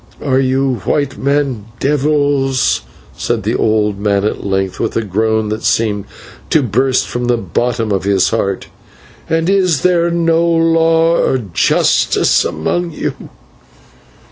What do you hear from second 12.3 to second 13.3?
among you?"